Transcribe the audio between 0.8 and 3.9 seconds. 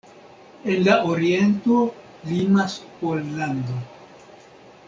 la oriento limas Pollando.